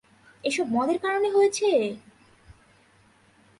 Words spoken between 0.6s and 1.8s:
মদের কারণে হয়েছে!